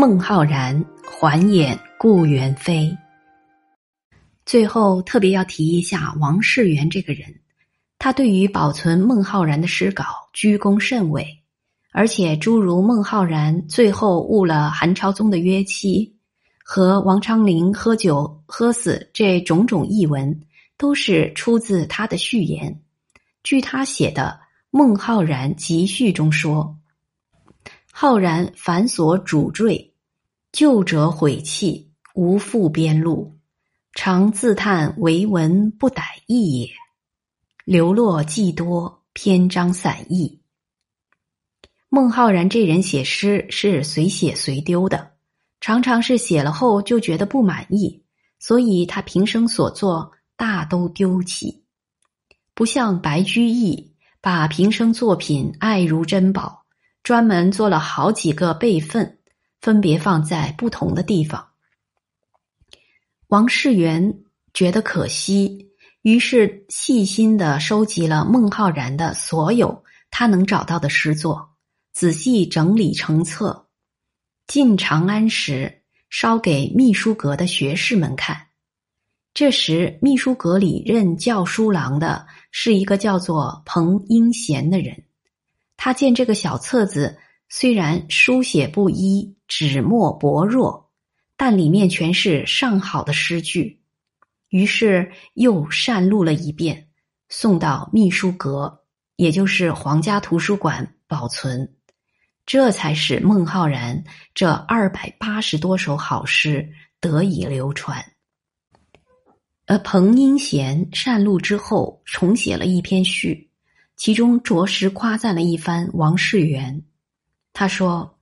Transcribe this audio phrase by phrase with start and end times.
[0.00, 2.96] 孟浩然还演顾元飞。
[4.46, 7.34] 最后特别要提一下王世元这个人，
[7.98, 11.26] 他对于保存孟浩然的诗稿居功甚伟，
[11.90, 16.14] 而且诸如孟浩然最后误了韩朝宗的约期，
[16.62, 20.40] 和王昌龄喝酒喝死这种种译文，
[20.76, 22.80] 都是出自他的序言。
[23.42, 24.38] 据他写的
[24.70, 26.77] 《孟浩然集序》中说。
[28.00, 29.92] 浩然繁所主坠，
[30.52, 33.36] 旧者毁弃，无复边路。
[33.92, 36.70] 常自叹为文不逮意也。
[37.64, 40.40] 流落既多，篇章散佚。
[41.88, 45.14] 孟浩然这人写诗是随写随丢的，
[45.60, 48.04] 常常是写了后就觉得不满意，
[48.38, 51.64] 所以他平生所作大都丢弃。
[52.54, 56.64] 不像白居易，把平生作品爱如珍宝。
[57.08, 59.18] 专门做了好几个备份，
[59.62, 61.42] 分别放在不同的地方。
[63.28, 64.20] 王世元
[64.52, 65.70] 觉得可惜，
[66.02, 71.48] 于是细心的收集了孟浩然的所有他能找到的诗作，
[71.94, 73.68] 仔细整理成册，
[74.46, 78.48] 进长安时烧给秘书阁的学士们看。
[79.32, 85.04] 这时，秘书阁里任教书郎的是一个叫做彭英贤的人。
[85.78, 87.16] 他见这个小册子
[87.48, 90.90] 虽然书写不一、纸墨薄弱，
[91.36, 93.80] 但里面全是上好的诗句，
[94.48, 96.88] 于是又善录了一遍，
[97.28, 98.82] 送到秘书阁，
[99.16, 101.76] 也就是皇家图书馆保存。
[102.44, 104.02] 这才使孟浩然
[104.34, 106.68] 这二百八十多首好诗
[107.00, 108.04] 得以流传。
[109.66, 113.47] 而彭英贤善录之后，重写了一篇序。
[113.98, 116.84] 其中着实夸赞了一番王世元。
[117.52, 118.16] 他说：“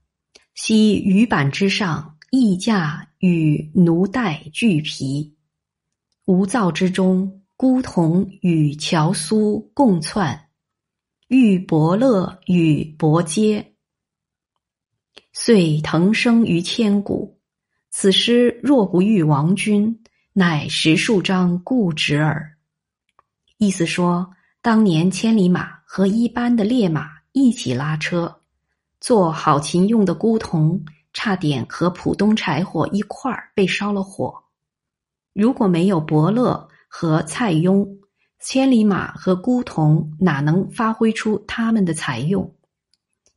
[0.56, 5.34] 昔鱼板之上，异驾与奴带俱疲；
[6.24, 10.48] 无灶之中，孤童与乔苏共窜，
[11.28, 13.74] 欲伯乐与伯阶，
[15.34, 17.38] 遂腾升于千古。
[17.90, 22.56] 此诗若不遇王君，乃十数章固执耳。”
[23.58, 24.32] 意思说。
[24.66, 28.40] 当年千里马和一般的烈马一起拉车，
[29.00, 34.42] 做好禽用的孤童差点和普通柴火一块儿被烧了火。
[35.32, 37.86] 如果没有伯乐和蔡邕，
[38.40, 42.52] 千里马和孤童哪能发挥出他们的才用？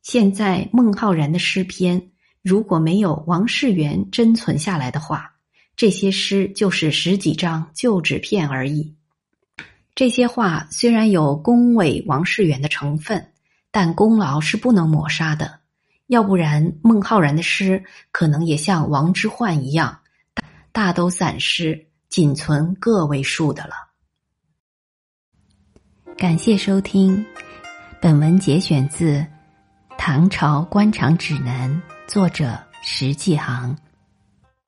[0.02, 2.10] 现在孟浩然的诗篇，
[2.42, 5.36] 如果没有王世元珍存下来的话，
[5.76, 8.96] 这些诗就是十几张旧纸片而已。
[9.94, 13.32] 这些话虽然有恭维王世元的成分，
[13.70, 15.60] 但功劳是不能抹杀的。
[16.06, 20.00] 要不然，孟浩然的诗可能也像王之涣一样，
[20.72, 23.74] 大都散失，仅存个位数的了。
[26.16, 27.24] 感谢收听，
[28.00, 29.18] 本文节选自
[29.96, 31.70] 《唐朝官场指南》，
[32.12, 33.76] 作者石继航。